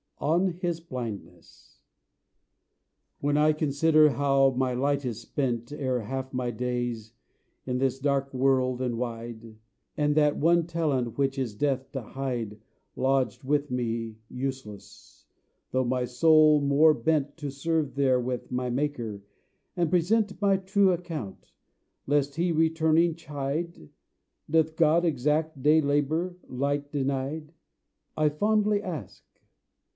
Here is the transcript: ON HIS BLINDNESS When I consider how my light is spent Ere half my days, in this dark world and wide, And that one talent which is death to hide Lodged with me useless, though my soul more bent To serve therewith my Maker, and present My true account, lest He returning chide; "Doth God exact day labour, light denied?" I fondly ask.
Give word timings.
ON 0.17 0.49
HIS 0.61 0.79
BLINDNESS 0.79 1.79
When 3.21 3.37
I 3.37 3.53
consider 3.53 4.09
how 4.11 4.51
my 4.51 4.73
light 4.73 5.03
is 5.03 5.21
spent 5.21 5.71
Ere 5.71 6.01
half 6.01 6.31
my 6.33 6.49
days, 6.51 7.13
in 7.65 7.77
this 7.77 7.99
dark 7.99 8.31
world 8.33 8.81
and 8.81 8.97
wide, 8.97 9.57
And 9.97 10.13
that 10.15 10.37
one 10.37 10.65
talent 10.65 11.17
which 11.19 11.37
is 11.39 11.53
death 11.55 11.91
to 11.91 12.01
hide 12.01 12.59
Lodged 12.95 13.43
with 13.43 13.69
me 13.69 14.15
useless, 14.27 15.25
though 15.71 15.85
my 15.85 16.05
soul 16.05 16.61
more 16.61 16.93
bent 16.93 17.35
To 17.37 17.49
serve 17.51 17.95
therewith 17.95 18.51
my 18.51 18.69
Maker, 18.71 19.23
and 19.75 19.89
present 19.91 20.39
My 20.41 20.57
true 20.57 20.91
account, 20.91 21.51
lest 22.07 22.35
He 22.35 22.51
returning 22.51 23.15
chide; 23.15 23.89
"Doth 24.49 24.75
God 24.75 25.03
exact 25.05 25.61
day 25.61 25.81
labour, 25.81 26.37
light 26.47 26.91
denied?" 26.91 27.53
I 28.17 28.29
fondly 28.29 28.81
ask. 28.83 29.23